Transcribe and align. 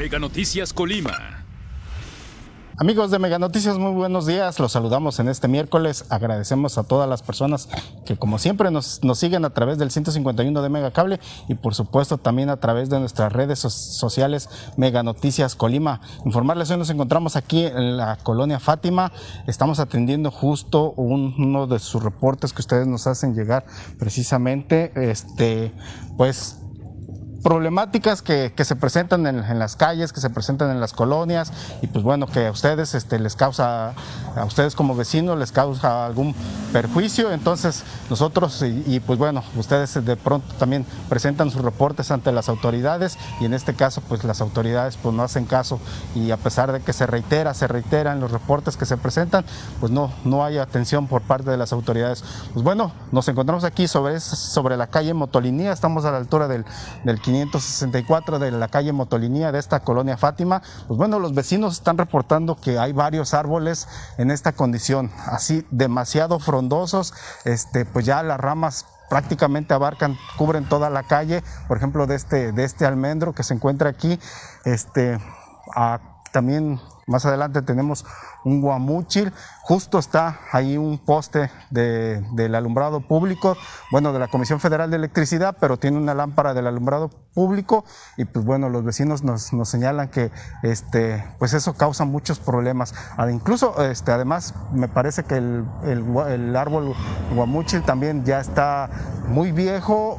Mega 0.00 0.18
Noticias 0.18 0.72
Colima. 0.72 1.44
Amigos 2.78 3.10
de 3.10 3.18
Mega 3.18 3.38
Noticias, 3.38 3.76
muy 3.76 3.92
buenos 3.92 4.24
días. 4.24 4.58
Los 4.58 4.72
saludamos 4.72 5.20
en 5.20 5.28
este 5.28 5.46
miércoles. 5.46 6.06
Agradecemos 6.08 6.78
a 6.78 6.84
todas 6.84 7.06
las 7.06 7.20
personas 7.20 7.68
que, 8.06 8.16
como 8.16 8.38
siempre, 8.38 8.70
nos, 8.70 9.02
siguen 9.12 9.44
a 9.44 9.50
través 9.50 9.76
del 9.76 9.90
151 9.90 10.62
de 10.62 10.68
Mega 10.70 10.90
Cable 10.90 11.20
y, 11.48 11.54
por 11.54 11.74
supuesto, 11.74 12.16
también 12.16 12.48
a 12.48 12.56
través 12.56 12.88
de 12.88 12.98
nuestras 12.98 13.30
redes 13.30 13.58
sociales 13.58 14.48
Mega 14.78 15.02
Noticias 15.02 15.54
Colima. 15.54 16.00
Informarles, 16.24 16.70
hoy 16.70 16.78
nos 16.78 16.88
encontramos 16.88 17.36
aquí 17.36 17.66
en 17.66 17.98
la 17.98 18.16
colonia 18.22 18.58
Fátima. 18.58 19.12
Estamos 19.46 19.80
atendiendo 19.80 20.30
justo 20.30 20.94
uno 20.96 21.66
de 21.66 21.78
sus 21.78 22.02
reportes 22.02 22.54
que 22.54 22.62
ustedes 22.62 22.86
nos 22.86 23.06
hacen 23.06 23.34
llegar 23.34 23.66
precisamente. 23.98 24.92
Este, 24.96 25.74
pues 26.16 26.56
problemáticas 27.42 28.22
que, 28.22 28.52
se 28.60 28.76
presentan 28.76 29.26
en, 29.26 29.38
en, 29.42 29.58
las 29.58 29.76
calles, 29.76 30.12
que 30.12 30.20
se 30.20 30.30
presentan 30.30 30.70
en 30.70 30.80
las 30.80 30.92
colonias 30.92 31.52
y 31.82 31.86
pues 31.86 32.04
bueno, 32.04 32.26
que 32.26 32.46
a 32.46 32.50
ustedes 32.50 32.94
este, 32.94 33.18
les 33.18 33.36
causa, 33.36 33.94
a 34.36 34.44
ustedes 34.44 34.74
como 34.74 34.94
vecinos 34.94 35.38
les 35.38 35.52
causa 35.52 36.06
algún 36.06 36.34
perjuicio, 36.72 37.32
entonces 37.32 37.82
nosotros 38.08 38.62
y, 38.62 39.00
pues 39.00 39.18
bueno, 39.18 39.42
ustedes 39.56 40.04
de 40.04 40.16
pronto 40.16 40.54
también 40.54 40.84
presentan 41.08 41.50
sus 41.50 41.62
reportes 41.62 42.10
ante 42.10 42.32
las 42.32 42.48
autoridades 42.48 43.18
y 43.40 43.44
en 43.46 43.54
este 43.54 43.74
caso 43.74 44.02
pues 44.08 44.24
las 44.24 44.40
autoridades 44.40 44.96
pues 44.96 45.14
no 45.14 45.22
hacen 45.22 45.46
caso 45.46 45.80
y 46.14 46.30
a 46.30 46.36
pesar 46.36 46.72
de 46.72 46.80
que 46.80 46.92
se 46.92 47.06
reitera, 47.06 47.54
se 47.54 47.66
reiteran 47.66 48.20
los 48.20 48.30
reportes 48.30 48.76
que 48.76 48.86
se 48.86 48.96
presentan, 48.96 49.44
pues 49.80 49.90
no, 49.90 50.12
no 50.24 50.44
hay 50.44 50.58
atención 50.58 51.06
por 51.06 51.22
parte 51.22 51.50
de 51.50 51.56
las 51.56 51.72
autoridades. 51.72 52.22
Pues 52.52 52.64
bueno, 52.64 52.92
nos 53.12 53.28
encontramos 53.28 53.64
aquí 53.64 53.88
sobre, 53.88 54.20
sobre 54.20 54.76
la 54.76 54.88
calle 54.88 55.14
Motolinía, 55.14 55.72
estamos 55.72 56.04
a 56.04 56.10
la 56.10 56.18
altura 56.18 56.48
del, 56.48 56.64
del 57.04 57.20
564 57.30 58.38
de 58.38 58.50
la 58.50 58.68
calle 58.68 58.92
Motolinía 58.92 59.52
de 59.52 59.58
esta 59.58 59.80
colonia 59.80 60.16
Fátima, 60.16 60.62
pues 60.88 60.98
bueno, 60.98 61.18
los 61.18 61.32
vecinos 61.32 61.74
están 61.74 61.96
reportando 61.96 62.56
que 62.56 62.78
hay 62.78 62.92
varios 62.92 63.34
árboles 63.34 63.88
en 64.18 64.30
esta 64.30 64.52
condición, 64.52 65.10
así 65.26 65.64
demasiado 65.70 66.40
frondosos, 66.40 67.14
este, 67.44 67.84
pues 67.84 68.04
ya 68.04 68.22
las 68.22 68.40
ramas 68.40 68.86
prácticamente 69.08 69.74
abarcan, 69.74 70.16
cubren 70.36 70.68
toda 70.68 70.90
la 70.90 71.04
calle, 71.04 71.42
por 71.68 71.76
ejemplo, 71.76 72.06
de 72.06 72.16
este, 72.16 72.52
de 72.52 72.64
este 72.64 72.86
almendro 72.86 73.32
que 73.32 73.42
se 73.42 73.54
encuentra 73.54 73.90
aquí, 73.90 74.18
este, 74.64 75.18
también 76.32 76.80
más 77.10 77.26
adelante 77.26 77.60
tenemos 77.62 78.06
un 78.44 78.60
guamúchil, 78.60 79.32
justo 79.62 79.98
está 79.98 80.40
ahí 80.52 80.76
un 80.76 80.98
poste 80.98 81.50
del 81.70 82.54
alumbrado 82.54 83.00
público, 83.00 83.56
bueno, 83.90 84.12
de 84.12 84.20
la 84.20 84.28
Comisión 84.28 84.60
Federal 84.60 84.90
de 84.90 84.96
Electricidad, 84.96 85.56
pero 85.60 85.76
tiene 85.76 85.98
una 85.98 86.14
lámpara 86.14 86.54
del 86.54 86.68
alumbrado 86.68 87.10
público 87.34 87.84
y 88.16 88.26
pues 88.26 88.44
bueno, 88.44 88.68
los 88.68 88.84
vecinos 88.84 89.24
nos, 89.24 89.50
señalan 89.68 90.08
que 90.08 90.30
este, 90.62 91.24
pues 91.40 91.52
eso 91.52 91.74
causa 91.74 92.04
muchos 92.04 92.38
problemas. 92.38 92.94
Incluso, 93.28 93.82
este, 93.82 94.12
además, 94.12 94.54
me 94.72 94.86
parece 94.86 95.24
que 95.24 95.36
el, 95.36 95.64
el 95.84 96.56
árbol 96.56 96.94
guamúchil 97.34 97.82
también 97.82 98.24
ya 98.24 98.38
está 98.38 98.88
muy 99.26 99.50
viejo, 99.50 100.18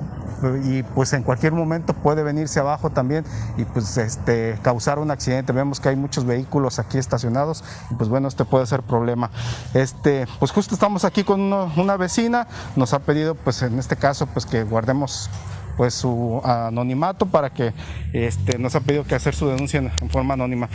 y 0.63 0.83
pues 0.83 1.13
en 1.13 1.23
cualquier 1.23 1.53
momento 1.53 1.93
puede 1.93 2.23
venirse 2.23 2.59
abajo 2.59 2.89
también 2.89 3.25
y 3.57 3.65
pues 3.65 3.97
este 3.97 4.57
causar 4.61 4.99
un 4.99 5.11
accidente. 5.11 5.53
Vemos 5.53 5.79
que 5.79 5.89
hay 5.89 5.95
muchos 5.95 6.25
vehículos 6.25 6.79
aquí 6.79 6.97
estacionados 6.97 7.63
y 7.89 7.95
pues 7.95 8.09
bueno, 8.09 8.27
este 8.27 8.45
puede 8.45 8.65
ser 8.65 8.81
problema. 8.81 9.29
Este, 9.73 10.27
pues 10.39 10.51
justo 10.51 10.73
estamos 10.73 11.05
aquí 11.05 11.23
con 11.23 11.41
una 11.41 11.97
vecina, 11.97 12.47
nos 12.75 12.93
ha 12.93 12.99
pedido 12.99 13.35
pues 13.35 13.61
en 13.61 13.79
este 13.79 13.95
caso 13.95 14.27
pues 14.27 14.45
que 14.45 14.63
guardemos 14.63 15.29
pues 15.77 15.93
su 15.93 16.41
anonimato 16.43 17.25
para 17.25 17.49
que 17.49 17.73
este, 18.13 18.57
nos 18.59 18.75
ha 18.75 18.81
pedido 18.81 19.03
que 19.03 19.15
hacer 19.15 19.33
su 19.33 19.47
denuncia 19.47 19.79
en, 19.79 20.09
forma 20.09 20.33
anónima. 20.33 20.69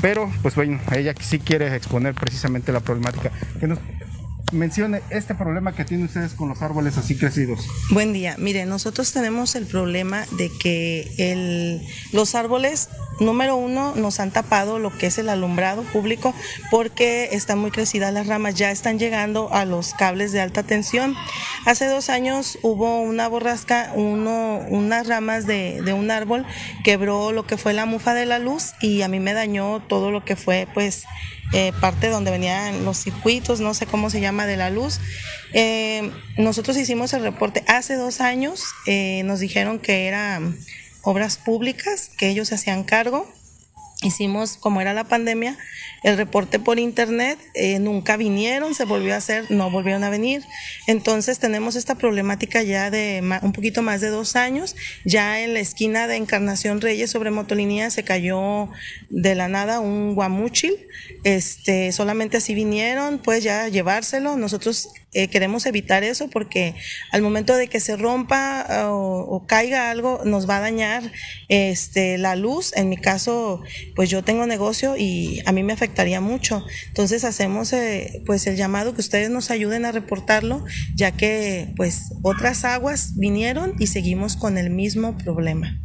Pero 0.00 0.30
pues 0.42 0.54
bueno, 0.54 0.78
ella 0.92 1.14
sí 1.20 1.38
quiere 1.38 1.74
exponer 1.74 2.14
precisamente 2.14 2.72
la 2.72 2.80
problemática. 2.80 3.30
Que 3.58 3.66
nos 3.66 3.78
mencione 4.52 5.02
este 5.10 5.34
problema 5.34 5.74
que 5.74 5.84
tienen 5.84 6.06
ustedes 6.06 6.34
con 6.34 6.48
los 6.48 6.62
árboles 6.62 6.96
así 6.98 7.16
crecidos. 7.16 7.66
Buen 7.90 8.12
día. 8.12 8.36
Mire, 8.38 8.66
nosotros 8.66 9.12
tenemos 9.12 9.54
el 9.54 9.66
problema 9.66 10.24
de 10.32 10.50
que 10.50 11.12
el, 11.18 11.82
los 12.12 12.34
árboles, 12.34 12.88
número 13.20 13.56
uno, 13.56 13.94
nos 13.96 14.20
han 14.20 14.30
tapado 14.30 14.78
lo 14.78 14.96
que 14.96 15.06
es 15.06 15.18
el 15.18 15.28
alumbrado 15.28 15.82
público 15.82 16.34
porque 16.70 17.30
están 17.32 17.58
muy 17.58 17.70
crecidas 17.70 18.12
las 18.12 18.26
ramas, 18.26 18.54
ya 18.54 18.70
están 18.70 18.98
llegando 18.98 19.52
a 19.52 19.64
los 19.64 19.94
cables 19.94 20.32
de 20.32 20.40
alta 20.40 20.62
tensión. 20.62 21.14
Hace 21.66 21.86
dos 21.86 22.10
años 22.10 22.58
hubo 22.62 23.00
una 23.00 23.28
borrasca, 23.28 23.92
uno, 23.94 24.60
unas 24.68 25.06
ramas 25.06 25.46
de, 25.46 25.82
de 25.82 25.92
un 25.92 26.10
árbol 26.10 26.46
quebró 26.84 27.32
lo 27.32 27.46
que 27.46 27.56
fue 27.56 27.72
la 27.72 27.86
mufa 27.86 28.14
de 28.14 28.26
la 28.26 28.38
luz 28.38 28.72
y 28.80 29.02
a 29.02 29.08
mí 29.08 29.20
me 29.20 29.32
dañó 29.32 29.80
todo 29.80 30.10
lo 30.10 30.24
que 30.24 30.36
fue 30.36 30.66
pues 30.72 31.04
eh, 31.52 31.72
parte 31.80 32.08
donde 32.08 32.30
venían 32.30 32.84
los 32.84 32.98
circuitos, 32.98 33.60
no 33.60 33.74
sé 33.74 33.86
cómo 33.86 34.10
se 34.10 34.20
llama, 34.20 34.46
de 34.46 34.56
la 34.56 34.70
luz. 34.70 35.00
Eh, 35.52 36.10
nosotros 36.38 36.76
hicimos 36.76 37.12
el 37.12 37.22
reporte 37.22 37.64
hace 37.66 37.94
dos 37.94 38.20
años, 38.20 38.64
eh, 38.86 39.22
nos 39.24 39.40
dijeron 39.40 39.78
que 39.78 40.06
eran 40.06 40.56
obras 41.02 41.38
públicas, 41.38 42.10
que 42.16 42.28
ellos 42.28 42.48
se 42.48 42.54
hacían 42.54 42.84
cargo. 42.84 43.30
Hicimos, 44.02 44.56
como 44.56 44.80
era 44.80 44.94
la 44.94 45.04
pandemia, 45.04 45.58
el 46.02 46.16
reporte 46.16 46.58
por 46.58 46.78
internet, 46.78 47.38
eh, 47.54 47.78
nunca 47.78 48.16
vinieron, 48.16 48.74
se 48.74 48.84
volvió 48.84 49.14
a 49.14 49.18
hacer, 49.18 49.50
no 49.50 49.70
volvieron 49.70 50.04
a 50.04 50.10
venir. 50.10 50.42
Entonces 50.86 51.38
tenemos 51.38 51.76
esta 51.76 51.94
problemática 51.96 52.62
ya 52.62 52.90
de 52.90 53.22
un 53.42 53.52
poquito 53.52 53.82
más 53.82 54.00
de 54.00 54.08
dos 54.08 54.36
años. 54.36 54.76
Ya 55.04 55.40
en 55.42 55.54
la 55.54 55.60
esquina 55.60 56.06
de 56.06 56.16
Encarnación 56.16 56.80
Reyes 56.80 57.10
sobre 57.10 57.30
Motolinía 57.30 57.90
se 57.90 58.02
cayó 58.02 58.68
de 59.08 59.34
la 59.34 59.48
nada 59.48 59.80
un 59.80 60.14
guamúchil. 60.14 60.74
Este, 61.24 61.92
solamente 61.92 62.38
así 62.38 62.54
vinieron, 62.54 63.18
pues 63.18 63.44
ya 63.44 63.68
llevárselo. 63.68 64.36
Nosotros 64.36 64.88
eh, 65.12 65.28
queremos 65.28 65.66
evitar 65.66 66.04
eso 66.04 66.28
porque 66.28 66.76
al 67.10 67.20
momento 67.20 67.56
de 67.56 67.66
que 67.66 67.80
se 67.80 67.96
rompa 67.96 68.64
eh, 68.68 68.84
o, 68.86 69.44
caiga 69.46 69.90
algo 69.90 70.20
nos 70.24 70.48
va 70.48 70.58
a 70.58 70.60
dañar 70.60 71.02
este, 71.48 72.16
la 72.16 72.36
luz. 72.36 72.72
En 72.76 72.88
mi 72.88 72.96
caso, 72.96 73.62
pues 73.96 74.08
yo 74.08 74.22
tengo 74.22 74.46
negocio 74.46 74.96
y 74.96 75.42
a 75.46 75.52
mí 75.52 75.62
me 75.62 75.76
mucho. 76.20 76.64
Entonces 76.88 77.24
hacemos 77.24 77.72
eh, 77.72 78.22
pues 78.26 78.46
el 78.46 78.56
llamado 78.56 78.94
que 78.94 79.00
ustedes 79.00 79.30
nos 79.30 79.50
ayuden 79.50 79.84
a 79.84 79.92
reportarlo, 79.92 80.64
ya 80.94 81.12
que 81.12 81.72
pues 81.76 82.12
otras 82.22 82.64
aguas 82.64 83.16
vinieron 83.16 83.74
y 83.78 83.88
seguimos 83.88 84.36
con 84.36 84.58
el 84.58 84.70
mismo 84.70 85.16
problema. 85.18 85.80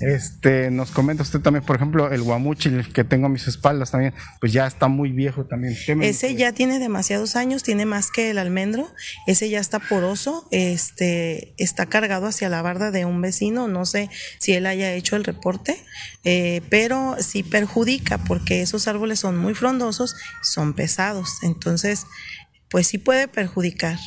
Este, 0.00 0.70
nos 0.70 0.90
comenta 0.90 1.22
usted 1.22 1.40
también, 1.40 1.64
por 1.64 1.76
ejemplo, 1.76 2.10
el 2.10 2.22
guamuchil 2.22 2.92
que 2.92 3.04
tengo 3.04 3.26
a 3.26 3.28
mis 3.28 3.46
espaldas 3.46 3.90
también, 3.90 4.14
pues 4.40 4.52
ya 4.52 4.66
está 4.66 4.88
muy 4.88 5.12
viejo 5.12 5.44
también. 5.44 5.76
Ese 6.02 6.34
ya 6.34 6.52
tiene 6.52 6.78
demasiados 6.78 7.36
años, 7.36 7.62
tiene 7.62 7.86
más 7.86 8.10
que 8.10 8.30
el 8.30 8.38
almendro, 8.38 8.88
ese 9.26 9.48
ya 9.48 9.60
está 9.60 9.78
poroso, 9.78 10.46
este, 10.50 11.54
está 11.56 11.86
cargado 11.86 12.26
hacia 12.26 12.48
la 12.48 12.62
barda 12.62 12.90
de 12.90 13.04
un 13.04 13.20
vecino, 13.20 13.68
no 13.68 13.86
sé 13.86 14.10
si 14.38 14.52
él 14.52 14.66
haya 14.66 14.92
hecho 14.92 15.16
el 15.16 15.24
reporte, 15.24 15.82
eh, 16.24 16.62
pero 16.68 17.16
sí 17.18 17.42
perjudica 17.42 18.18
porque 18.18 18.62
esos 18.62 18.88
árboles 18.88 19.20
son 19.20 19.38
muy 19.38 19.54
frondosos, 19.54 20.16
son 20.42 20.74
pesados, 20.74 21.42
entonces, 21.42 22.06
pues 22.70 22.86
sí 22.86 22.98
puede 22.98 23.28
perjudicar. 23.28 23.98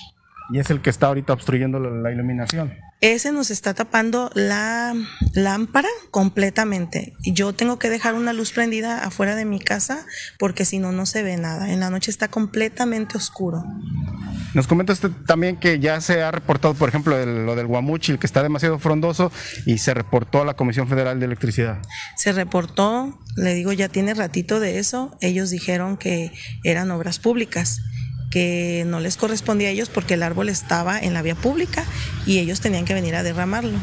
Y 0.52 0.60
es 0.60 0.70
el 0.70 0.82
que 0.82 0.90
está 0.90 1.08
ahorita 1.08 1.34
obstruyendo 1.34 1.80
la 1.80 2.12
iluminación. 2.12 2.74
Ese 3.04 3.34
nos 3.34 3.52
está 3.52 3.74
tapando 3.74 4.32
la 4.34 4.96
lámpara 5.34 5.90
completamente. 6.10 7.12
Yo 7.26 7.52
tengo 7.52 7.78
que 7.78 7.90
dejar 7.90 8.14
una 8.14 8.32
luz 8.32 8.54
prendida 8.54 9.04
afuera 9.04 9.36
de 9.36 9.44
mi 9.44 9.60
casa 9.60 10.06
porque 10.40 10.64
si 10.64 10.80
no, 10.80 10.94
no 10.94 11.06
se 11.06 11.22
ve 11.22 11.36
nada. 11.36 11.70
En 11.74 11.82
la 11.82 11.90
noche 11.90 12.12
está 12.12 12.30
completamente 12.30 13.18
oscuro. 13.18 13.66
Nos 14.54 14.68
comenta 14.68 14.94
usted 14.94 15.12
también 15.28 15.58
que 15.58 15.80
ya 15.80 16.00
se 16.00 16.22
ha 16.24 16.32
reportado, 16.32 16.76
por 16.76 16.88
ejemplo, 16.88 17.26
lo 17.26 17.58
del 17.58 17.68
Guamuchil, 17.68 18.20
que 18.20 18.26
está 18.26 18.42
demasiado 18.42 18.80
frondoso 18.80 19.34
y 19.66 19.80
se 19.80 19.94
reportó 19.94 20.44
a 20.44 20.46
la 20.46 20.54
Comisión 20.54 20.88
Federal 20.88 21.20
de 21.20 21.26
Electricidad. 21.26 21.82
Se 22.16 22.32
reportó, 22.32 23.20
le 23.36 23.54
digo, 23.54 23.74
ya 23.74 23.90
tiene 23.90 24.14
ratito 24.14 24.62
de 24.62 24.80
eso. 24.80 25.18
Ellos 25.20 25.50
dijeron 25.50 25.98
que 25.98 26.32
eran 26.64 26.90
obras 26.90 27.20
públicas 27.20 27.82
que 28.34 28.84
no 28.88 29.00
les 29.00 29.16
correspondía 29.16 29.68
a 29.68 29.72
ellos 29.72 29.90
porque 29.90 30.16
el 30.16 30.24
árbol 30.24 30.50
estaba 30.50 30.98
en 31.00 31.14
la 31.14 31.22
vía 31.22 31.36
pública 31.36 31.86
y 32.26 32.40
ellos 32.40 32.62
tenían 32.62 32.84
que 32.84 32.96
venir 32.96 33.16
a 33.16 33.22
derramarlo. 33.22 33.78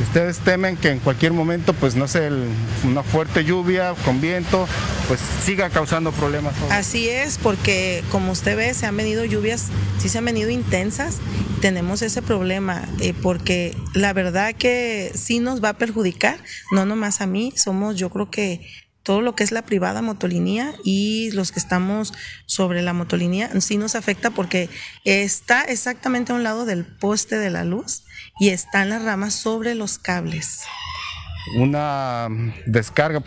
Ustedes 0.00 0.38
temen 0.38 0.76
que 0.76 0.90
en 0.90 1.00
cualquier 1.00 1.32
momento, 1.32 1.72
pues 1.72 1.96
no 1.96 2.06
sé, 2.06 2.30
una 2.84 3.02
fuerte 3.02 3.44
lluvia 3.44 3.94
con 4.04 4.20
viento, 4.20 4.68
pues 5.08 5.18
siga 5.44 5.68
causando 5.70 6.12
problemas. 6.12 6.54
Así 6.70 7.08
es, 7.08 7.38
porque 7.38 8.04
como 8.12 8.30
usted 8.30 8.56
ve, 8.56 8.72
se 8.72 8.86
han 8.86 8.96
venido 8.96 9.24
lluvias, 9.24 9.66
sí 9.98 10.08
se 10.08 10.18
han 10.18 10.26
venido 10.26 10.50
intensas, 10.50 11.18
tenemos 11.60 12.02
ese 12.02 12.22
problema, 12.22 12.88
eh, 13.00 13.14
porque 13.20 13.76
la 13.94 14.12
verdad 14.12 14.54
que 14.54 15.10
sí 15.16 15.40
nos 15.40 15.62
va 15.62 15.70
a 15.70 15.78
perjudicar, 15.78 16.38
no 16.70 16.86
nomás 16.86 17.20
a 17.20 17.26
mí, 17.26 17.52
somos 17.56 17.96
yo 17.96 18.10
creo 18.10 18.30
que 18.30 18.60
todo 19.04 19.20
lo 19.20 19.36
que 19.36 19.44
es 19.44 19.52
la 19.52 19.62
privada 19.62 20.02
motolinía 20.02 20.74
y 20.82 21.30
los 21.32 21.52
que 21.52 21.60
estamos 21.60 22.12
sobre 22.46 22.82
la 22.82 22.94
motolinía 22.94 23.50
sí 23.60 23.76
nos 23.76 23.94
afecta 23.94 24.30
porque 24.30 24.70
está 25.04 25.60
exactamente 25.62 26.32
a 26.32 26.34
un 26.34 26.42
lado 26.42 26.64
del 26.64 26.84
poste 26.84 27.36
de 27.38 27.50
la 27.50 27.64
luz 27.64 28.02
y 28.40 28.48
están 28.48 28.88
las 28.88 29.04
ramas 29.04 29.34
sobre 29.34 29.74
los 29.74 29.98
cables. 29.98 30.62
una 31.58 32.28
descarga 32.64 33.22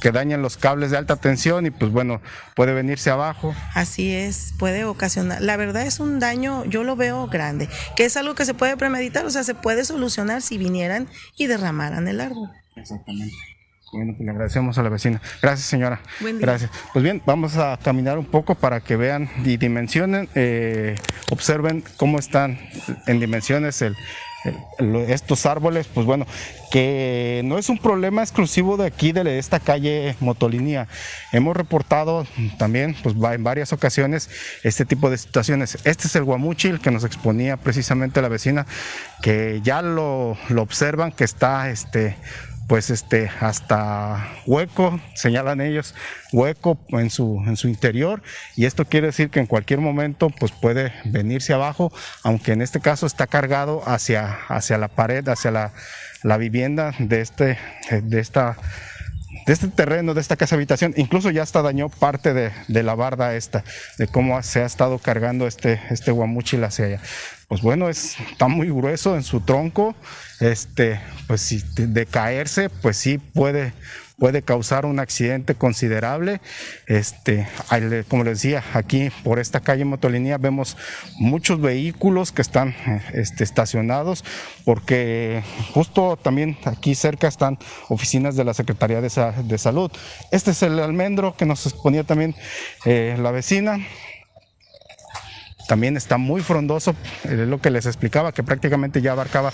que 0.00 0.10
dañan 0.10 0.40
los 0.40 0.56
cables 0.56 0.90
de 0.90 0.96
alta 0.96 1.16
tensión 1.16 1.66
y 1.66 1.70
pues 1.70 1.92
bueno, 1.92 2.22
puede 2.56 2.72
venirse 2.72 3.10
abajo. 3.10 3.54
Así 3.74 4.10
es, 4.14 4.54
puede 4.58 4.84
ocasionar. 4.84 5.42
La 5.42 5.58
verdad 5.58 5.82
es 5.82 6.00
un 6.00 6.18
daño, 6.18 6.64
yo 6.64 6.82
lo 6.84 6.96
veo 6.96 7.26
grande, 7.26 7.68
que 7.94 8.06
es 8.06 8.16
algo 8.16 8.34
que 8.34 8.46
se 8.46 8.54
puede 8.54 8.78
premeditar, 8.78 9.26
o 9.26 9.30
sea, 9.30 9.44
se 9.44 9.54
puede 9.54 9.84
solucionar 9.84 10.40
si 10.40 10.56
vinieran 10.56 11.06
y 11.36 11.46
derramaran 11.46 12.08
el 12.08 12.22
árbol. 12.22 12.50
Exactamente. 12.74 13.57
Bueno, 13.92 14.14
pues 14.16 14.24
le 14.24 14.30
agradecemos 14.30 14.76
a 14.78 14.82
la 14.82 14.90
vecina. 14.90 15.20
Gracias, 15.40 15.68
señora. 15.68 16.00
Gracias. 16.20 16.70
Pues 16.92 17.02
bien, 17.02 17.22
vamos 17.24 17.56
a 17.56 17.78
caminar 17.82 18.18
un 18.18 18.26
poco 18.26 18.54
para 18.54 18.80
que 18.80 18.96
vean 18.96 19.30
y 19.44 19.56
dimensionen, 19.56 20.28
eh, 20.34 20.94
observen 21.30 21.82
cómo 21.96 22.18
están 22.18 22.58
en 23.06 23.20
dimensiones 23.20 23.80
el, 23.82 23.96
estos 25.08 25.46
árboles, 25.46 25.88
pues 25.92 26.06
bueno, 26.06 26.26
que 26.70 27.42
no 27.44 27.58
es 27.58 27.68
un 27.68 27.78
problema 27.78 28.22
exclusivo 28.22 28.76
de 28.76 28.86
aquí, 28.86 29.12
de 29.12 29.38
esta 29.38 29.58
calle 29.58 30.14
Motolinía. 30.20 30.86
Hemos 31.32 31.56
reportado 31.56 32.26
también, 32.58 32.94
pues 33.02 33.16
en 33.16 33.44
varias 33.44 33.72
ocasiones, 33.72 34.30
este 34.62 34.84
tipo 34.84 35.10
de 35.10 35.18
situaciones. 35.18 35.78
Este 35.84 36.06
es 36.06 36.16
el 36.16 36.24
guamuchil 36.24 36.80
que 36.80 36.90
nos 36.90 37.04
exponía 37.04 37.56
precisamente 37.56 38.22
la 38.22 38.28
vecina, 38.28 38.66
que 39.22 39.60
ya 39.62 39.82
lo, 39.82 40.36
lo 40.48 40.62
observan, 40.62 41.12
que 41.12 41.24
está 41.24 41.70
este, 41.70 42.16
pues 42.68 42.90
este 42.90 43.30
hasta 43.40 44.28
hueco, 44.46 45.00
señalan 45.14 45.60
ellos, 45.60 45.94
hueco 46.32 46.78
en 46.90 47.10
su, 47.10 47.42
en 47.46 47.56
su 47.56 47.66
interior 47.66 48.22
y 48.56 48.66
esto 48.66 48.84
quiere 48.84 49.08
decir 49.08 49.30
que 49.30 49.40
en 49.40 49.46
cualquier 49.46 49.80
momento 49.80 50.28
pues 50.30 50.52
puede 50.52 50.92
venirse 51.06 51.54
abajo, 51.54 51.90
aunque 52.22 52.52
en 52.52 52.62
este 52.62 52.80
caso 52.80 53.06
está 53.06 53.26
cargado 53.26 53.82
hacia, 53.88 54.38
hacia 54.48 54.76
la 54.76 54.88
pared, 54.88 55.26
hacia 55.28 55.50
la, 55.50 55.72
la 56.22 56.36
vivienda 56.36 56.94
de, 56.98 57.22
este, 57.22 57.58
de 57.90 58.20
esta 58.20 58.56
de 59.46 59.54
este 59.54 59.68
terreno, 59.68 60.12
de 60.12 60.20
esta 60.20 60.36
casa 60.36 60.56
habitación, 60.56 60.92
incluso 60.98 61.30
ya 61.30 61.42
hasta 61.42 61.62
dañó 61.62 61.88
parte 61.88 62.34
de, 62.34 62.50
de, 62.68 62.82
la 62.82 62.94
barda 62.94 63.34
esta, 63.34 63.64
de 63.96 64.06
cómo 64.06 64.42
se 64.42 64.60
ha 64.60 64.66
estado 64.66 64.98
cargando 64.98 65.46
este, 65.46 65.80
este 65.88 66.10
guamuchil 66.10 66.64
hacia 66.64 66.84
allá. 66.84 67.00
Pues 67.48 67.62
bueno, 67.62 67.88
es, 67.88 68.20
está 68.30 68.46
muy 68.46 68.68
grueso 68.68 69.16
en 69.16 69.22
su 69.22 69.40
tronco, 69.40 69.94
este, 70.38 71.00
pues 71.26 71.40
si 71.40 71.62
de 71.76 72.04
caerse, 72.04 72.68
pues 72.68 72.98
sí 72.98 73.16
puede, 73.16 73.72
puede 74.18 74.42
causar 74.42 74.84
un 74.84 75.00
accidente 75.00 75.54
considerable. 75.54 76.42
Este, 76.86 77.48
como 78.08 78.24
les 78.24 78.42
decía, 78.42 78.62
aquí 78.74 79.10
por 79.24 79.38
esta 79.38 79.60
calle 79.60 79.86
Motolinía 79.86 80.36
vemos 80.36 80.76
muchos 81.16 81.58
vehículos 81.58 82.32
que 82.32 82.42
están 82.42 82.74
este, 83.14 83.44
estacionados 83.44 84.26
porque 84.66 85.42
justo 85.72 86.18
también 86.20 86.58
aquí 86.66 86.94
cerca 86.94 87.28
están 87.28 87.58
oficinas 87.88 88.36
de 88.36 88.44
la 88.44 88.52
Secretaría 88.52 89.00
de, 89.00 89.58
Salud. 89.58 89.90
Este 90.32 90.50
es 90.50 90.62
el 90.62 90.78
almendro 90.80 91.34
que 91.34 91.46
nos 91.46 91.64
exponía 91.64 92.04
también 92.04 92.34
eh, 92.84 93.16
la 93.18 93.30
vecina 93.30 93.78
también 95.68 95.96
está 95.98 96.16
muy 96.16 96.40
frondoso, 96.40 96.96
es 97.24 97.32
lo 97.32 97.60
que 97.60 97.70
les 97.70 97.86
explicaba, 97.86 98.32
que 98.32 98.42
prácticamente 98.42 99.02
ya 99.02 99.12
abarcaba 99.12 99.52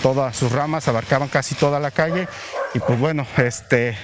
todas 0.00 0.36
sus 0.36 0.52
ramas, 0.52 0.86
abarcaban 0.86 1.28
casi 1.28 1.56
toda 1.56 1.80
la 1.80 1.90
calle 1.90 2.28
y 2.72 2.78
pues 2.78 2.98
bueno, 2.98 3.26
este, 3.36 3.96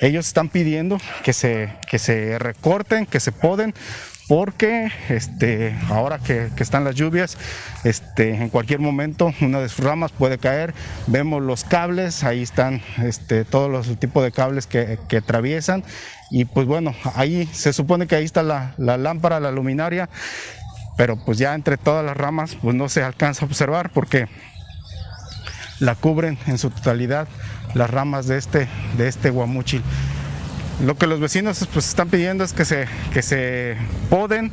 ellos 0.00 0.28
están 0.28 0.48
pidiendo 0.48 0.98
que 1.24 1.32
se, 1.32 1.72
que 1.90 1.98
se 1.98 2.38
recorten, 2.38 3.04
que 3.04 3.18
se 3.18 3.32
poden, 3.32 3.74
porque 4.28 4.90
este, 5.08 5.76
ahora 5.88 6.18
que, 6.18 6.50
están 6.58 6.84
las 6.84 6.94
lluvias, 6.94 7.36
este, 7.82 8.34
en 8.34 8.48
cualquier 8.48 8.78
momento 8.78 9.32
una 9.40 9.60
de 9.60 9.68
sus 9.68 9.84
ramas 9.84 10.12
puede 10.12 10.38
caer. 10.38 10.72
Vemos 11.08 11.42
los 11.42 11.64
cables, 11.64 12.22
ahí 12.22 12.42
están 12.42 12.80
este, 13.02 13.44
todos 13.44 13.70
los 13.70 13.98
tipos 13.98 14.22
de 14.22 14.32
cables 14.32 14.66
que, 14.66 14.98
que, 15.08 15.18
atraviesan. 15.18 15.82
Y 16.30 16.44
pues 16.44 16.66
bueno, 16.66 16.94
ahí 17.14 17.48
se 17.52 17.72
supone 17.72 18.06
que 18.06 18.16
ahí 18.16 18.24
está 18.24 18.42
la, 18.42 18.74
la 18.78 18.96
lámpara, 18.98 19.40
la 19.40 19.52
luminaria 19.52 20.08
pero 20.96 21.16
pues 21.16 21.38
ya 21.38 21.54
entre 21.54 21.76
todas 21.76 22.04
las 22.04 22.16
ramas 22.16 22.56
pues 22.60 22.74
no 22.74 22.88
se 22.88 23.02
alcanza 23.02 23.44
a 23.44 23.48
observar 23.48 23.90
porque 23.90 24.28
la 25.78 25.94
cubren 25.94 26.38
en 26.46 26.58
su 26.58 26.70
totalidad 26.70 27.28
las 27.74 27.90
ramas 27.90 28.26
de 28.26 28.38
este, 28.38 28.68
de 28.96 29.08
este 29.08 29.30
guamuchil. 29.30 29.82
Lo 30.84 30.96
que 30.96 31.06
los 31.06 31.20
vecinos 31.20 31.66
pues 31.72 31.88
están 31.88 32.08
pidiendo 32.08 32.44
es 32.44 32.52
que 32.52 32.64
se, 32.64 32.86
que 33.12 33.22
se 33.22 33.76
poden, 34.10 34.52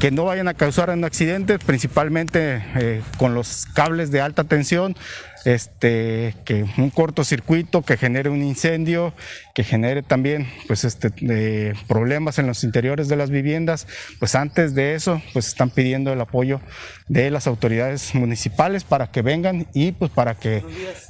que 0.00 0.10
no 0.10 0.24
vayan 0.24 0.48
a 0.48 0.54
causar 0.54 0.90
un 0.90 1.04
accidente, 1.04 1.58
principalmente 1.58 2.64
eh, 2.76 3.02
con 3.16 3.34
los 3.34 3.66
cables 3.74 4.10
de 4.10 4.20
alta 4.20 4.44
tensión, 4.44 4.96
este, 5.44 6.34
que 6.44 6.64
un 6.76 6.90
cortocircuito 6.90 7.82
que 7.82 7.96
genere 7.96 8.28
un 8.28 8.42
incendio, 8.42 9.14
que 9.54 9.64
genere 9.64 10.02
también 10.02 10.48
pues 10.66 10.84
este, 10.84 11.74
problemas 11.88 12.38
en 12.38 12.46
los 12.46 12.64
interiores 12.64 13.08
de 13.08 13.16
las 13.16 13.30
viviendas, 13.30 13.86
pues 14.18 14.34
antes 14.34 14.74
de 14.74 14.94
eso 14.94 15.22
pues 15.32 15.48
están 15.48 15.70
pidiendo 15.70 16.12
el 16.12 16.20
apoyo 16.20 16.60
de 17.08 17.30
las 17.30 17.46
autoridades 17.46 18.14
municipales 18.14 18.84
para 18.84 19.10
que 19.10 19.22
vengan 19.22 19.66
y 19.72 19.92
pues 19.92 20.10
para 20.10 20.34
que, 20.34 20.62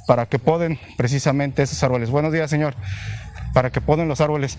para 0.07 0.27
que 0.27 0.39
poden 0.39 0.79
precisamente 0.97 1.63
esos 1.63 1.83
árboles. 1.83 2.09
Buenos 2.09 2.31
días 2.33 2.49
señor, 2.49 2.75
para 3.53 3.69
que 3.69 3.81
poden 3.81 4.07
los 4.07 4.21
árboles. 4.21 4.57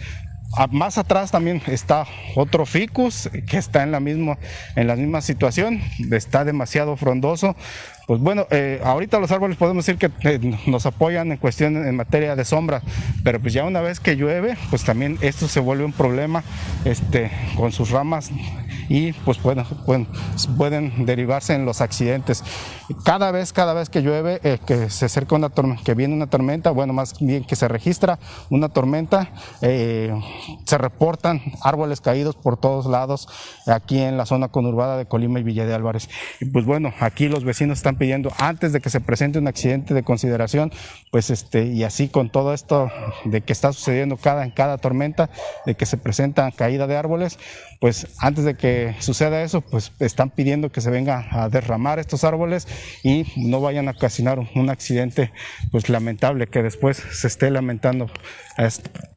Ah, 0.55 0.69
más 0.71 0.99
atrás 0.99 1.31
también 1.31 1.63
está 1.67 2.07
otro 2.37 2.67
ficus 2.67 3.31
que 3.49 3.57
está 3.57 3.85
en 3.85 3.91
la, 3.91 4.01
misma, 4.01 4.37
en 4.77 4.87
la 4.87 4.97
misma 4.97 5.23
situación, 5.23 5.81
está 6.11 6.45
demasiado 6.45 6.95
frondoso. 6.99 7.57
Pues 8.13 8.21
bueno, 8.21 8.47
eh, 8.51 8.79
ahorita 8.85 9.19
los 9.21 9.33
árboles 9.33 9.57
podemos 9.57 9.87
decir 9.87 9.99
que 9.99 10.11
eh, 10.29 10.39
nos 10.67 10.85
apoyan 10.85 11.33
en 11.33 11.39
cuestión 11.39 11.79
en 11.79 11.97
materia 11.97 12.37
de 12.37 12.45
sombra, 12.45 12.83
pero 13.25 13.41
pues 13.41 13.55
ya 13.55 13.65
una 13.65 13.81
vez 13.81 14.01
que 14.01 14.17
llueve, 14.17 14.59
pues 14.69 14.85
también 14.85 15.17
esto 15.23 15.49
se 15.49 15.61
vuelve 15.61 15.87
un 15.87 15.95
problema 15.95 16.45
este, 16.85 17.31
con 17.57 17.73
sus 17.73 17.89
ramas 17.89 18.31
y 18.89 19.13
pues 19.13 19.39
pueden, 19.39 19.65
pueden, 20.57 21.07
derivarse 21.07 21.55
en 21.55 21.65
los 21.65 21.81
accidentes. 21.81 22.45
Cada 23.05 23.31
vez, 23.31 23.53
cada 23.53 23.75
vez 23.75 23.89
que 23.89 24.03
llueve, 24.03 24.41
eh, 24.45 24.59
que 24.65 24.91
se 24.91 25.07
acerca 25.07 25.35
una 25.35 25.51
tormenta, 25.51 25.83
que 25.85 25.95
viene 25.95 26.15
una 26.15 26.29
tormenta, 26.29 26.71
bueno, 26.71 26.93
más 26.93 27.19
bien 27.21 27.45
que 27.45 27.57
se 27.57 27.69
registra 27.69 28.19
una 28.51 28.69
tormenta, 28.69 29.31
eh, 29.61 30.13
se 30.65 30.79
reportan 30.79 31.41
árboles 31.63 32.01
caídos 32.01 32.37
por 32.37 32.57
todos 32.57 32.87
lados 32.87 33.29
aquí 33.67 34.01
en 34.01 34.17
la 34.17 34.27
zona 34.27 34.49
conurbada 34.49 34.97
de 34.97 35.07
Colima 35.07 35.41
y 35.41 35.43
Villa 35.43 35.67
de 35.67 35.75
Álvarez. 35.75 36.09
Y 36.41 36.47
pues 36.47 36.65
bueno, 36.65 36.93
aquí 37.01 37.29
los 37.29 37.45
vecinos 37.45 37.79
están 37.79 37.97
pidiendo 37.97 38.31
antes 38.39 38.73
de 38.73 38.81
que 38.81 38.91
se 38.91 39.01
presente 39.01 39.39
un 39.39 39.49
accidente 39.49 39.95
de 39.95 40.03
consideración, 40.03 40.73
pues 41.11 41.31
este, 41.31 41.67
y 41.67 41.85
así 41.85 42.09
con 42.09 42.31
todo 42.31 42.53
esto 42.53 42.91
de 43.25 43.41
que 43.41 43.53
está 43.53 43.73
sucediendo 43.73 44.17
cada, 44.17 44.45
en 44.45 44.51
cada 44.51 44.79
tormenta, 44.79 45.31
de 45.67 45.75
que 45.75 45.87
se 45.87 45.97
presenta 45.97 46.51
caída 46.51 46.87
de 46.87 46.97
árboles, 46.97 47.39
pues 47.81 48.07
antes 48.19 48.45
de 48.45 48.55
que 48.55 48.72
suceda 48.99 49.43
eso, 49.43 49.61
pues 49.61 49.93
están 49.99 50.31
pidiendo 50.31 50.71
que 50.71 50.81
se 50.81 50.91
venga 50.91 51.27
a 51.31 51.49
derramar 51.49 51.99
estos 51.99 52.25
árboles 52.25 52.67
y 53.03 53.27
no 53.37 53.61
vayan 53.61 53.89
a 53.89 53.93
ocasionar 53.93 54.39
un 54.55 54.71
accidente 54.71 55.33
pues 55.71 55.89
lamentable 55.89 56.47
que 56.47 56.63
después 56.63 56.97
se 56.97 57.27
esté 57.27 57.51
lamentando 57.51 58.11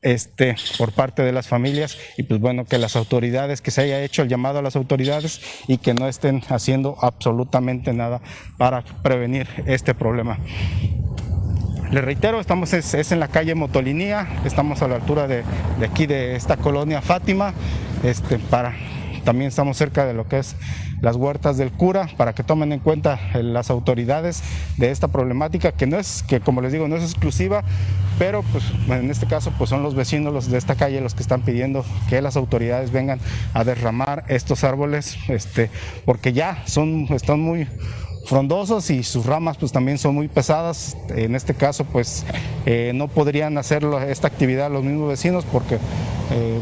este 0.02 0.56
por 0.78 0.94
parte 0.94 1.24
de 1.24 1.32
las 1.32 1.48
familias 1.48 1.98
y 2.18 2.24
pues 2.24 2.40
bueno 2.40 2.66
que 2.66 2.78
las 2.78 2.96
autoridades 2.96 3.62
que 3.62 3.72
se 3.72 3.82
haya 3.82 4.02
hecho 4.02 4.22
el 4.22 4.30
llamado 4.30 4.60
a 4.60 4.62
las 4.62 4.76
autoridades 4.76 5.42
y 5.68 5.78
que 5.78 5.94
no 5.94 6.08
estén 6.08 6.42
haciendo 6.50 6.98
absolutamente 7.02 7.94
nada 7.94 8.22
para 8.58 8.84
prevenir 9.04 9.48
este 9.66 9.94
problema. 9.94 10.40
Le 11.92 12.02
reitero, 12.02 12.40
estamos 12.40 12.74
es, 12.74 13.12
en 13.12 13.20
la 13.20 13.28
calle 13.28 13.54
Motolinía, 13.54 14.28
estamos 14.44 14.82
a 14.82 14.88
la 14.88 14.96
altura 14.96 15.28
de, 15.28 15.44
de 15.80 15.86
aquí 15.86 16.08
de 16.08 16.36
esta 16.36 16.58
colonia 16.58 17.02
Fátima 17.02 17.54
este, 18.04 18.40
para, 18.40 18.76
también 19.26 19.50
estamos 19.50 19.76
cerca 19.76 20.06
de 20.06 20.14
lo 20.14 20.28
que 20.28 20.40
es 20.40 20.56
las 21.02 21.18
huertas 21.18 21.58
del 21.58 21.72
cura 21.72 22.08
para 22.16 22.34
que 22.34 22.44
tomen 22.44 22.72
en 22.72 22.80
cuenta 22.80 23.20
eh, 23.34 23.44
las 23.44 23.70
autoridades 23.70 24.42
de 24.78 24.92
esta 24.92 25.10
problemática 25.10 25.74
que 25.74 25.88
no 25.88 25.98
es 25.98 26.24
que 26.24 26.40
como 26.40 26.62
les 26.62 26.72
digo 26.72 26.88
no 26.88 26.96
es 26.96 27.04
exclusiva 27.04 27.64
pero 28.18 28.44
pues 28.44 28.64
en 28.88 29.12
este 29.12 29.26
caso 29.26 29.52
pues 29.58 29.70
son 29.70 29.84
los 29.84 29.96
vecinos 29.96 30.50
de 30.50 30.58
esta 30.58 30.76
calle 30.76 31.02
los 31.02 31.16
que 31.16 31.24
están 31.24 31.42
pidiendo 31.42 31.84
que 32.08 32.22
las 32.22 32.38
autoridades 32.38 32.92
vengan 32.92 33.20
a 33.54 33.66
derramar 33.66 34.24
estos 34.30 34.64
árboles 34.64 35.18
este 35.28 35.70
porque 36.06 36.32
ya 36.32 36.64
son 36.66 37.08
están 37.10 37.42
muy 37.42 37.68
frondosos 38.26 38.90
y 38.90 39.04
sus 39.04 39.26
ramas 39.26 39.58
pues 39.58 39.72
también 39.72 39.98
son 39.98 40.16
muy 40.16 40.28
pesadas. 40.28 40.98
En 41.10 41.36
este 41.36 41.54
caso 41.54 41.86
pues 41.86 42.26
eh, 42.66 42.92
no 42.94 43.08
podrían 43.08 43.58
hacer 43.58 43.86
esta 44.08 44.28
actividad 44.28 44.72
los 44.72 44.84
mismos 44.84 45.10
vecinos 45.10 45.46
porque 45.52 45.76
eh, 45.76 46.60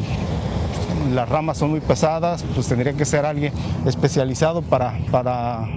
las 1.12 1.30
ramas 1.30 1.58
son 1.58 1.72
muy 1.72 1.80
pesadas, 1.80 2.44
pues 2.56 2.68
tendría 2.68 2.94
que 2.94 3.06
ser 3.06 3.26
alguien 3.26 3.54
especializado 3.86 4.62
para, 4.62 4.98
para, 5.12 5.68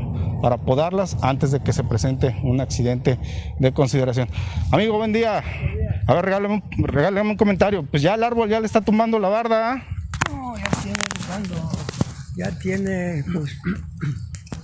para 0.43 0.57
podarlas 0.59 1.17
antes 1.23 1.51
de 1.51 1.61
que 1.61 1.73
se 1.73 1.85
presente 1.85 2.37
un 2.43 2.61
accidente 2.61 3.19
de 3.59 3.73
consideración. 3.73 4.29
Amigo, 4.71 4.97
buen 4.97 5.13
día. 5.13 5.43
A 6.07 6.15
ver, 6.15 6.25
regálame 6.25 6.63
un, 7.21 7.31
un 7.31 7.37
comentario. 7.37 7.85
Pues 7.85 8.03
ya 8.03 8.15
el 8.15 8.23
árbol 8.23 8.49
ya 8.49 8.61
le 8.61 8.67
está 8.67 8.81
tumbando 8.81 9.19
la 9.19 9.29
barda. 9.29 9.83
No, 10.31 10.57
ya 10.57 10.71
tiene 10.83 11.03
ya 12.37 12.51
tiene, 12.59 13.25
pues, 13.33 13.59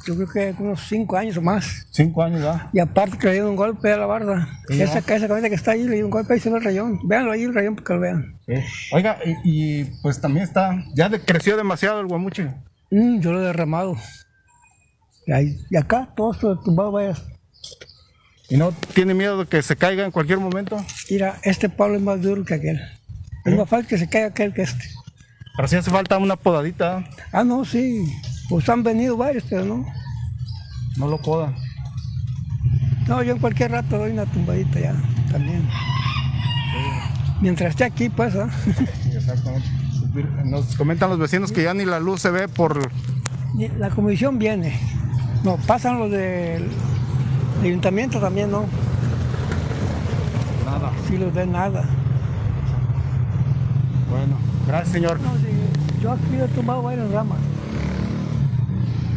yo 0.06 0.14
creo 0.16 0.28
que 0.28 0.54
unos 0.62 0.80
cinco 0.88 1.16
años 1.16 1.36
o 1.36 1.42
más. 1.42 1.86
Cinco 1.90 2.22
años, 2.22 2.40
¿verdad? 2.40 2.68
Y 2.72 2.78
aparte 2.80 3.18
que 3.18 3.26
le 3.28 3.32
dio 3.34 3.48
un 3.50 3.56
golpe 3.56 3.92
a 3.92 3.96
la 3.96 4.06
barda. 4.06 4.48
Esa, 4.68 4.84
esa 4.84 5.02
camioneta 5.02 5.48
que 5.48 5.54
está 5.54 5.72
ahí 5.72 5.84
le 5.84 5.96
dio 5.96 6.04
un 6.04 6.10
golpe 6.10 6.36
y 6.36 6.40
se 6.40 6.50
ve 6.50 6.58
el 6.58 6.64
rayón. 6.64 6.98
Véanlo 7.06 7.32
ahí 7.32 7.42
el 7.42 7.54
rayón 7.54 7.74
para 7.76 7.86
que 7.86 7.92
lo 7.94 8.00
vean. 8.00 8.38
Sí. 8.46 8.54
Oiga, 8.92 9.18
y, 9.24 9.80
y, 9.80 9.84
pues 10.02 10.20
también 10.20 10.44
está, 10.44 10.84
ya 10.94 11.08
de- 11.08 11.20
creció 11.20 11.56
demasiado 11.56 12.00
el 12.00 12.06
guamuche. 12.06 12.50
Mm, 12.90 13.20
yo 13.20 13.32
lo 13.32 13.40
he 13.42 13.46
derramado. 13.46 13.96
Y, 15.26 15.32
ahí- 15.32 15.58
y 15.70 15.76
acá 15.76 16.08
todo 16.16 16.32
esto 16.32 16.58
tumbado, 16.60 16.92
vaya. 16.92 17.14
¿Y 18.48 18.56
no 18.56 18.72
tiene 18.94 19.14
miedo 19.14 19.38
de 19.38 19.46
que 19.46 19.62
se 19.62 19.76
caiga 19.76 20.04
en 20.04 20.10
cualquier 20.10 20.38
momento? 20.38 20.76
Mira, 21.10 21.38
este 21.42 21.68
palo 21.68 21.94
es 21.96 22.02
más 22.02 22.20
duro 22.20 22.44
que 22.44 22.54
aquel. 22.54 22.80
Es 23.44 23.56
más 23.56 23.68
fácil 23.68 23.86
que 23.86 23.98
se 23.98 24.08
caiga 24.08 24.28
aquel 24.28 24.52
que 24.52 24.62
este. 24.62 24.84
Pero 25.56 25.68
sí 25.68 25.76
hace 25.76 25.90
falta 25.90 26.16
una 26.18 26.36
podadita, 26.36 27.04
Ah, 27.30 27.44
no, 27.44 27.64
sí. 27.64 28.04
Pues 28.48 28.68
han 28.68 28.82
venido 28.82 29.16
varios, 29.16 29.44
pero 29.48 29.64
no. 29.64 29.86
no 30.96 31.06
lo 31.08 31.20
poda. 31.20 31.52
No, 33.08 33.22
yo 33.22 33.32
en 33.32 33.38
cualquier 33.38 33.72
rato 33.72 33.98
doy 33.98 34.12
una 34.12 34.26
tumbadita 34.26 34.80
ya, 34.80 34.94
también. 35.30 35.68
Mientras 37.40 37.70
esté 37.70 37.84
aquí, 37.84 38.08
pues, 38.08 38.34
¿ah? 38.36 38.48
Exactamente. 39.12 39.68
Nos 40.44 40.76
comentan 40.76 41.10
los 41.10 41.18
vecinos 41.18 41.52
que 41.52 41.64
ya 41.64 41.74
ni 41.74 41.84
la 41.84 41.98
luz 41.98 42.20
se 42.20 42.30
ve 42.30 42.48
por... 42.48 42.90
La 43.78 43.90
comisión 43.90 44.38
viene. 44.38 44.78
No, 45.42 45.56
pasan 45.56 45.98
los 45.98 46.10
del 46.10 46.68
ayuntamiento 47.62 48.20
también, 48.20 48.50
¿no? 48.50 48.64
Nada. 50.64 50.92
Sí, 51.08 51.16
los 51.16 51.34
de 51.34 51.46
nada. 51.46 51.84
Bueno, 54.08 54.36
gracias 54.66 54.92
señor. 54.92 55.20
No, 55.20 55.34
sí, 55.36 55.48
yo 56.02 56.12
aquí 56.12 56.36
he 56.36 56.48
tumbado 56.54 56.82
varias 56.82 57.10
ramas. 57.10 57.38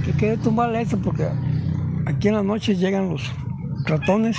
Que 0.05 0.11
quería 0.13 0.37
tumbar 0.37 0.73
eso 0.75 0.97
porque 0.99 1.27
aquí 2.05 2.27
en 2.27 2.35
las 2.35 2.45
noches 2.45 2.79
llegan 2.79 3.09
los 3.09 3.23
ratones. 3.85 4.37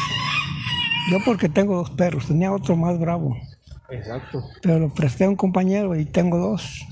Yo 1.10 1.18
porque 1.24 1.48
tengo 1.48 1.76
dos 1.76 1.90
perros, 1.90 2.26
tenía 2.26 2.52
otro 2.52 2.76
más 2.76 2.98
bravo. 2.98 3.36
Exacto. 3.88 4.42
pero 4.62 4.80
lo 4.80 4.92
presté 4.92 5.24
a 5.24 5.28
un 5.28 5.36
compañero 5.36 5.94
y 5.94 6.04
tengo 6.04 6.38
dos. 6.38 6.84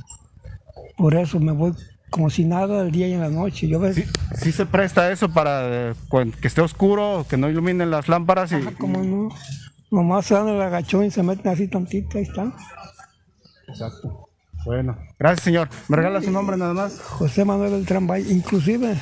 Por 0.97 1.15
eso 1.15 1.41
me 1.41 1.53
voy 1.53 1.75
como 2.11 2.31
si 2.31 2.45
nada 2.45 2.83
el 2.83 2.93
día 2.93 3.09
y 3.09 3.15
en 3.15 3.21
la 3.21 3.29
noche. 3.29 3.67
Yo 3.67 3.81
ves, 3.81 3.97
Sí, 3.97 4.05
sí 4.37 4.53
se 4.53 4.67
presta 4.67 5.11
eso 5.11 5.29
para 5.29 5.91
eh, 5.91 5.95
que 6.41 6.47
esté 6.47 6.61
oscuro, 6.61 7.27
que 7.29 7.37
no 7.37 7.51
iluminen 7.51 7.91
las 7.91 8.09
lámparas 8.09 8.53
y... 8.53 8.61
como 8.75 9.03
no, 9.03 9.29
nomás 9.91 10.27
se 10.27 10.35
dan 10.35 10.49
el 10.49 10.63
agachón 10.63 11.05
y 11.05 11.11
se 11.11 11.25
meten 11.25 11.51
así 11.51 11.67
tantito, 11.67 12.19
ahí 12.19 12.25
están. 12.25 12.55
Exacto. 13.67 14.24
Bueno, 14.65 14.97
gracias 15.19 15.45
señor. 15.45 15.69
¿Me 15.89 15.97
regala 15.97 16.23
su 16.23 16.31
nombre 16.31 16.57
nada 16.57 16.73
más? 16.73 16.99
José 17.01 17.45
Manuel 17.45 17.73
Beltrán 17.73 18.07
Valle, 18.07 18.31
inclusive, 18.33 18.97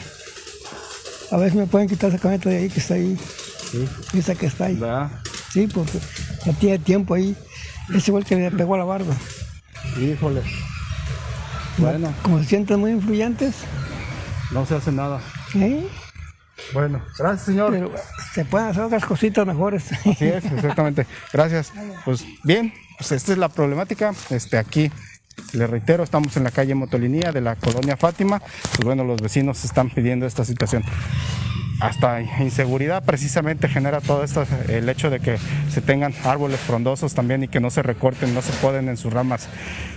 a 1.30 1.36
veces 1.36 1.54
me 1.54 1.66
pueden 1.66 1.88
quitar 1.88 2.10
esa 2.10 2.18
camioneta 2.18 2.50
de 2.50 2.56
ahí 2.58 2.68
que 2.68 2.80
está 2.80 2.94
ahí, 2.94 3.16
Sí. 3.70 3.88
esa 4.14 4.34
que 4.34 4.46
está 4.46 4.66
ahí. 4.66 4.74
¿Verdad? 4.76 5.10
Sí, 5.52 5.68
porque 5.72 5.98
ya 6.44 6.52
tiene 6.54 6.78
tiempo 6.78 7.14
ahí. 7.14 7.36
Ese 7.94 8.10
fue 8.10 8.20
el 8.20 8.26
que 8.26 8.36
le 8.36 8.50
pegó 8.50 8.74
a 8.74 8.78
la 8.78 8.84
barba. 8.84 9.14
Híjole. 10.00 10.42
Bueno, 11.78 12.12
Como 12.22 12.38
se 12.40 12.44
sienten 12.46 12.80
muy 12.80 12.90
influyentes, 12.90 13.54
no 14.50 14.66
se 14.66 14.74
hace 14.76 14.90
nada. 14.92 15.20
¿eh? 15.54 15.86
Bueno, 16.72 17.02
gracias 17.18 17.46
señor. 17.46 17.70
pero 17.72 17.90
se 18.34 18.44
pueden 18.44 18.68
hacer 18.68 18.82
otras 18.82 19.04
cositas 19.04 19.46
mejores. 19.46 19.90
Así 19.92 20.24
es, 20.26 20.44
exactamente. 20.44 21.06
Gracias. 21.32 21.72
Pues 22.04 22.24
bien, 22.44 22.72
pues 22.98 23.12
esta 23.12 23.32
es 23.32 23.38
la 23.38 23.48
problemática. 23.48 24.12
Este, 24.30 24.58
aquí, 24.58 24.90
le 25.52 25.66
reitero, 25.66 26.02
estamos 26.02 26.36
en 26.36 26.44
la 26.44 26.50
calle 26.50 26.74
Motolinía 26.74 27.32
de 27.32 27.40
la 27.40 27.56
colonia 27.56 27.96
Fátima. 27.96 28.40
Pues 28.40 28.84
bueno, 28.84 29.04
los 29.04 29.20
vecinos 29.20 29.64
están 29.64 29.90
pidiendo 29.90 30.26
esta 30.26 30.44
situación. 30.44 30.82
Hasta 31.80 32.20
inseguridad 32.40 33.02
precisamente 33.04 33.68
genera 33.68 34.00
todo 34.00 34.22
esto, 34.22 34.46
el 34.68 34.88
hecho 34.88 35.10
de 35.10 35.18
que 35.18 35.36
se 35.68 35.80
tengan 35.80 36.14
árboles 36.24 36.60
frondosos 36.60 37.12
también 37.12 37.42
y 37.42 37.48
que 37.48 37.58
no 37.58 37.70
se 37.70 37.82
recorten, 37.82 38.34
no 38.34 38.40
se 38.40 38.52
poden 38.54 38.88
en 38.88 38.96
sus 38.96 39.12
ramas. 39.12 39.48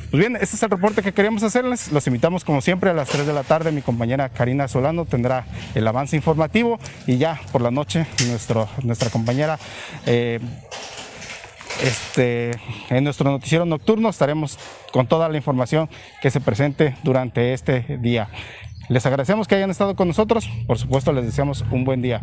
Pues 0.10 0.20
bien, 0.20 0.36
este 0.42 0.56
es 0.56 0.64
el 0.64 0.70
reporte 0.70 1.04
que 1.04 1.14
queríamos 1.14 1.44
hacerles. 1.44 1.92
Los 1.92 2.08
invitamos 2.08 2.44
como 2.44 2.62
siempre 2.62 2.90
a 2.90 2.94
las 2.94 3.10
3 3.10 3.28
de 3.28 3.34
la 3.34 3.44
tarde. 3.44 3.72
Mi 3.72 3.82
compañera 3.82 4.30
Karina 4.30 4.68
Solano 4.68 5.06
tendrá 5.06 5.46
el 5.76 5.88
avance 5.88 6.16
informativo 6.16 6.80
y 7.06 7.18
ya 7.18 7.40
por 7.52 7.62
la 7.62 7.70
noche 7.70 8.08
nuestra 8.84 9.10
compañera 9.12 9.60
eh, 10.06 10.40
este, 11.82 12.52
en 12.90 13.04
nuestro 13.04 13.30
noticiero 13.30 13.66
nocturno 13.66 14.10
estaremos 14.10 14.58
con 14.92 15.08
toda 15.08 15.30
la 15.30 15.38
información 15.38 15.90
que 16.22 16.32
se 16.32 16.42
presente 16.42 16.96
durante 17.04 17.54
este 17.54 17.98
día. 18.00 18.30
Les 18.88 19.06
agradecemos 19.06 19.48
que 19.48 19.56
hayan 19.56 19.72
estado 19.72 19.96
con 19.96 20.08
nosotros. 20.08 20.50
Por 20.68 20.78
supuesto, 20.78 21.12
les 21.12 21.26
deseamos 21.26 21.66
un 21.72 21.84
buen 21.84 22.02
día. 22.02 22.22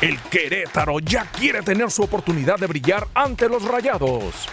El 0.00 0.18
Querétaro 0.18 0.98
ya 1.00 1.26
quiere 1.26 1.62
tener 1.62 1.90
su 1.90 2.02
oportunidad 2.02 2.58
de 2.58 2.66
brillar 2.66 3.06
ante 3.14 3.48
los 3.48 3.64
rayados. 3.64 4.48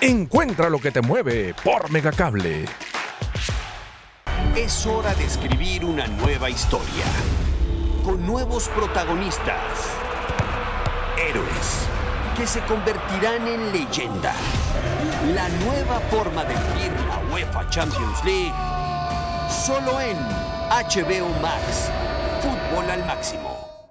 Encuentra 0.00 0.68
lo 0.68 0.78
que 0.78 0.90
te 0.90 1.00
mueve 1.00 1.54
por 1.64 1.90
Megacable. 1.90 2.66
Es 4.56 4.86
hora 4.86 5.14
de 5.14 5.24
escribir 5.24 5.84
una 5.84 6.06
nueva 6.06 6.50
historia. 6.50 7.04
Con 8.04 8.26
nuevos 8.26 8.68
protagonistas. 8.68 9.56
Héroes 11.28 11.89
que 12.40 12.46
se 12.46 12.60
convertirán 12.62 13.46
en 13.46 13.70
leyenda. 13.70 14.32
La 15.34 15.46
nueva 15.62 16.00
forma 16.08 16.42
de 16.44 16.54
vivir 16.54 16.90
la 17.06 17.34
UEFA 17.34 17.68
Champions 17.68 18.24
League. 18.24 18.54
Solo 19.50 20.00
en 20.00 20.16
HBO 20.70 21.28
Max. 21.42 21.90
Fútbol 22.40 22.90
al 22.90 23.04
máximo. 23.04 23.84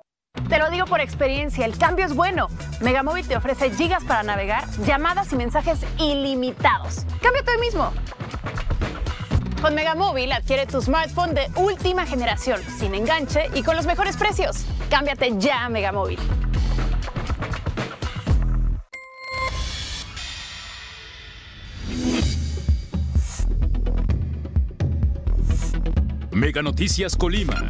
Te 0.49 0.57
lo 0.57 0.71
digo 0.71 0.87
por 0.87 0.99
experiencia, 0.99 1.63
el 1.63 1.77
cambio 1.77 2.07
es 2.07 2.15
bueno. 2.15 2.47
Megamóvil 2.81 3.27
te 3.27 3.37
ofrece 3.37 3.69
gigas 3.69 4.03
para 4.03 4.23
navegar, 4.23 4.67
llamadas 4.79 5.31
y 5.31 5.35
mensajes 5.35 5.81
ilimitados. 5.99 7.05
Cámbiate 7.21 7.51
hoy 7.51 7.59
mismo. 7.59 7.93
Con 9.61 9.75
Megamóvil 9.75 10.31
adquiere 10.31 10.65
tu 10.65 10.81
smartphone 10.81 11.35
de 11.35 11.51
última 11.55 12.07
generación, 12.07 12.59
sin 12.79 12.95
enganche 12.95 13.51
y 13.53 13.61
con 13.61 13.75
los 13.75 13.85
mejores 13.85 14.17
precios. 14.17 14.65
Cámbiate 14.89 15.35
ya 15.37 15.65
a 15.65 15.69
Megamóvil. 15.69 16.17
Mega 26.49 26.63
Noticias 26.63 27.15
Colima. 27.15 27.63